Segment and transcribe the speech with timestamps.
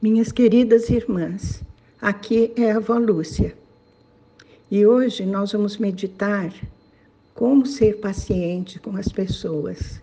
[0.00, 1.60] Minhas queridas irmãs,
[2.00, 3.58] aqui é a avó Lúcia.
[4.70, 6.54] E hoje nós vamos meditar
[7.34, 10.00] como ser paciente com as pessoas.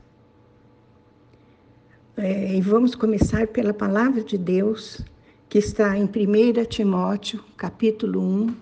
[2.17, 4.99] É, e vamos começar pela palavra de Deus,
[5.47, 8.53] que está em 1 Timóteo, capítulo 1,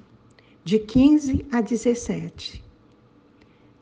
[0.63, 2.63] de 15 a 17.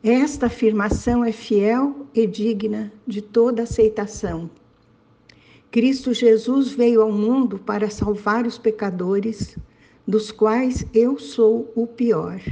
[0.02, 4.48] Esta afirmação é fiel e digna de toda aceitação
[5.72, 9.56] Cristo Jesus veio ao mundo para salvar os pecadores,
[10.06, 12.42] dos quais eu sou o pior.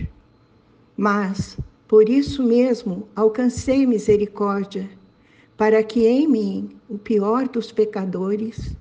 [0.96, 4.88] Mas, por isso mesmo, alcancei misericórdia,
[5.54, 8.74] para que em mim, o pior dos pecadores,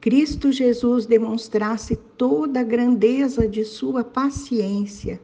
[0.00, 5.20] Cristo Jesus demonstrasse toda a grandeza de sua paciência,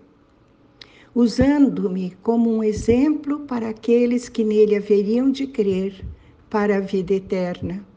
[1.14, 6.04] usando-me como um exemplo para aqueles que nele haveriam de crer
[6.50, 7.88] para a vida eterna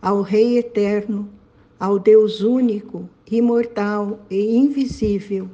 [0.00, 1.28] ao Rei eterno,
[1.78, 5.48] ao Deus único, imortal e invisível,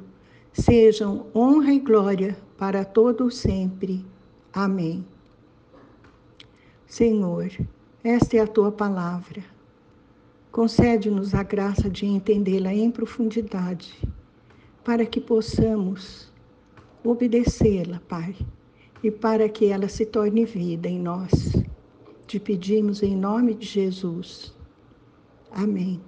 [0.53, 4.05] sejam honra e glória para todos sempre.
[4.53, 5.05] Amém.
[6.85, 7.49] Senhor,
[8.03, 9.43] esta é a tua palavra.
[10.51, 13.99] Concede-nos a graça de entendê-la em profundidade,
[14.83, 16.31] para que possamos
[17.03, 18.35] obedecê-la, Pai,
[19.03, 21.62] e para que ela se torne vida em nós.
[22.33, 24.55] Te pedimos em nome de Jesus.
[25.51, 26.01] Amém.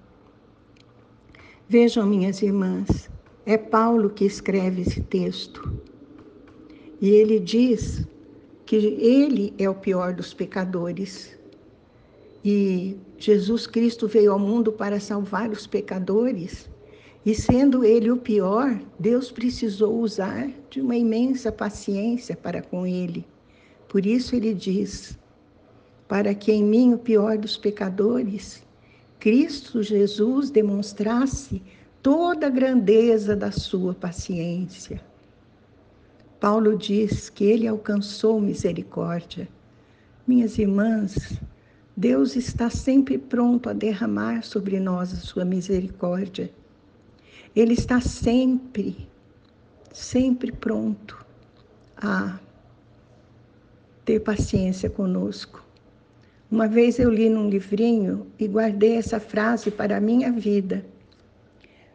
[1.70, 3.12] Vejam, minhas irmãs,
[3.46, 5.80] é Paulo que escreve esse texto.
[7.00, 8.08] E ele diz
[8.66, 11.38] que ele é o pior dos pecadores.
[12.44, 16.68] E Jesus Cristo veio ao mundo para salvar os pecadores.
[17.24, 23.24] E sendo ele o pior, Deus precisou usar de uma imensa paciência para com ele.
[23.88, 25.16] Por isso ele diz:
[26.08, 28.64] para que em mim, o pior dos pecadores,
[29.20, 31.62] Cristo Jesus demonstrasse
[32.02, 35.02] toda a grandeza da sua paciência.
[36.40, 39.48] Paulo diz que ele alcançou misericórdia.
[40.28, 41.40] Minhas irmãs,
[41.98, 46.52] Deus está sempre pronto a derramar sobre nós a sua misericórdia.
[47.56, 49.10] Ele está sempre,
[49.92, 51.26] sempre pronto
[51.98, 52.38] a
[54.04, 55.65] ter paciência conosco.
[56.50, 60.86] Uma vez eu li num livrinho e guardei essa frase para a minha vida.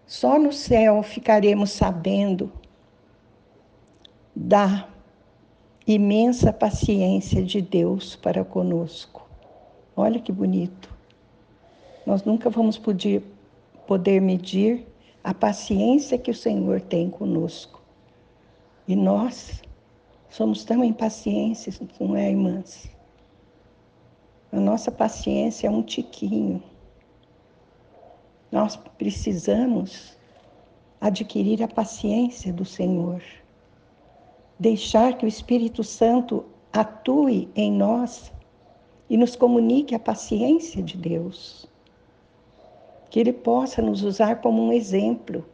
[0.06, 2.52] Só no céu ficaremos sabendo
[4.34, 4.88] da
[5.86, 9.28] imensa paciência de Deus para conosco.
[9.96, 10.92] Olha que bonito.
[12.04, 13.22] Nós nunca vamos poder,
[13.86, 14.84] poder medir
[15.22, 17.80] a paciência que o Senhor tem conosco.
[18.88, 19.62] E nós
[20.28, 22.90] somos tão impacientes, não é, irmãs?
[24.52, 26.60] A nossa paciência é um tiquinho.
[28.50, 30.16] Nós precisamos
[31.00, 33.22] adquirir a paciência do Senhor.
[34.58, 38.32] Deixar que o Espírito Santo atue em nós
[39.08, 41.68] e nos comunique a paciência de Deus.
[43.08, 45.46] Que Ele possa nos usar como um exemplo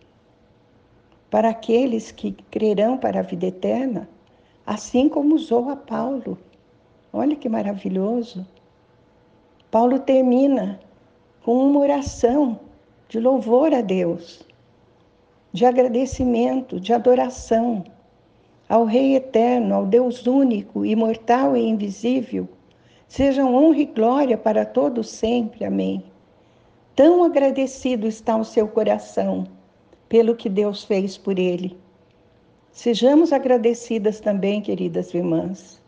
[1.30, 4.08] para aqueles que crerão para a vida eterna,
[4.64, 6.38] assim como usou a Paulo.
[7.12, 8.46] Olha que maravilhoso.
[9.70, 10.80] Paulo termina
[11.42, 12.60] com uma oração
[13.08, 14.42] de louvor a Deus,
[15.52, 17.84] de agradecimento, de adoração
[18.68, 22.48] ao Rei eterno, ao Deus único, imortal e invisível.
[23.08, 25.64] Sejam honra e glória para todos sempre.
[25.64, 26.02] Amém.
[26.94, 29.46] Tão agradecido está o seu coração
[30.08, 31.76] pelo que Deus fez por ele.
[32.72, 35.80] Sejamos agradecidas também, queridas irmãs.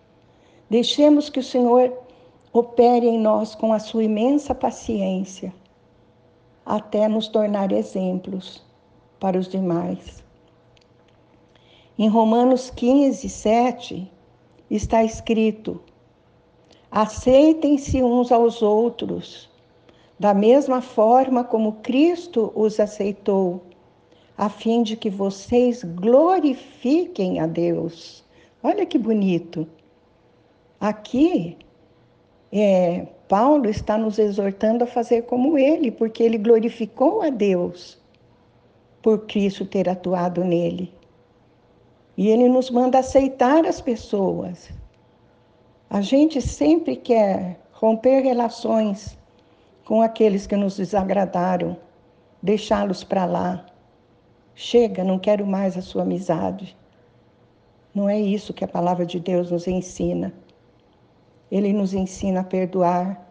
[0.70, 1.92] Deixemos que o Senhor
[2.58, 5.52] opere em nós com a sua imensa paciência,
[6.64, 8.62] até nos tornar exemplos
[9.18, 10.22] para os demais.
[11.98, 14.10] Em Romanos 15, 7,
[14.70, 15.80] está escrito:
[16.90, 19.48] aceitem-se uns aos outros,
[20.18, 23.62] da mesma forma como Cristo os aceitou,
[24.36, 28.24] a fim de que vocês glorifiquem a Deus.
[28.62, 29.66] Olha que bonito.
[30.80, 31.56] Aqui
[32.52, 37.98] é, Paulo está nos exortando a fazer como ele, porque ele glorificou a Deus
[39.02, 40.92] por Cristo ter atuado nele.
[42.16, 44.70] E ele nos manda aceitar as pessoas.
[45.90, 49.16] A gente sempre quer romper relações
[49.84, 51.76] com aqueles que nos desagradaram,
[52.42, 53.66] deixá-los para lá.
[54.54, 56.76] Chega, não quero mais a sua amizade.
[57.94, 60.34] Não é isso que a palavra de Deus nos ensina.
[61.50, 63.26] Ele nos ensina a perdoar,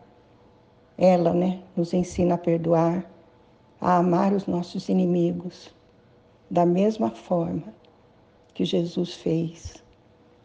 [0.97, 3.09] ela, né, nos ensina a perdoar,
[3.79, 5.73] a amar os nossos inimigos
[6.49, 7.73] da mesma forma
[8.53, 9.83] que Jesus fez,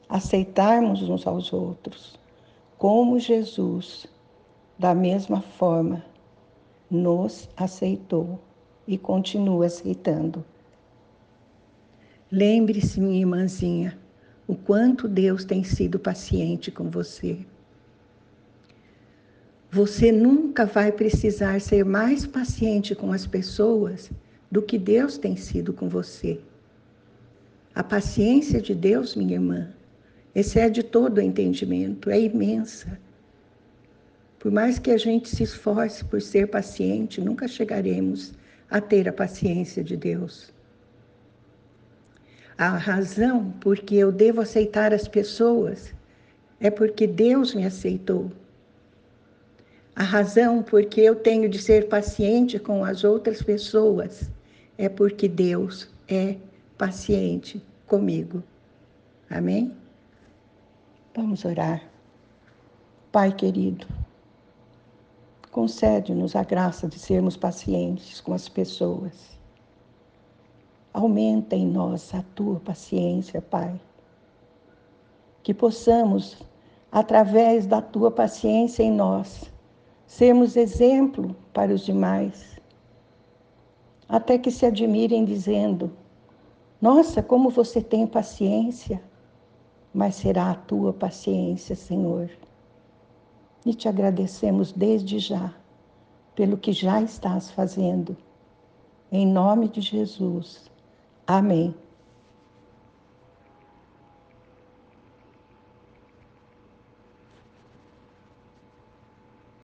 [0.09, 2.19] aceitarmos uns aos outros,
[2.77, 4.07] como Jesus,
[4.79, 6.05] da mesma forma,
[6.91, 8.39] nos aceitou
[8.87, 10.45] e continua aceitando.
[12.31, 13.99] Lembre-se, minha irmãzinha,
[14.47, 17.47] o quanto Deus tem sido paciente com você.
[19.75, 24.11] Você nunca vai precisar ser mais paciente com as pessoas
[24.51, 26.39] do que Deus tem sido com você.
[27.75, 29.71] A paciência de Deus, minha irmã,
[30.35, 33.01] excede todo o entendimento, é imensa.
[34.39, 38.35] Por mais que a gente se esforce por ser paciente, nunca chegaremos
[38.69, 40.53] a ter a paciência de Deus.
[42.59, 45.95] A razão por que eu devo aceitar as pessoas
[46.61, 48.31] é porque Deus me aceitou.
[49.95, 54.31] A razão por que eu tenho de ser paciente com as outras pessoas
[54.79, 56.37] é porque Deus é
[56.79, 58.43] paciente comigo.
[59.29, 59.77] Amém?
[61.15, 61.83] Vamos orar.
[63.11, 63.87] Pai querido,
[65.53, 69.39] Concede-nos a graça de sermos pacientes com as pessoas.
[70.95, 73.79] Aumenta em nós a tua paciência, Pai.
[75.43, 76.39] Que possamos,
[76.91, 79.52] através da tua paciência em nós,
[80.15, 82.61] sermos exemplo para os demais.
[84.09, 85.93] Até que se admirem dizendo:
[86.81, 89.03] Nossa, como você tem paciência!
[89.95, 92.31] Mas será a tua paciência, Senhor
[93.65, 95.55] e te agradecemos desde já
[96.35, 98.17] pelo que já estás fazendo.
[99.11, 100.71] Em nome de Jesus.
[101.27, 101.75] Amém.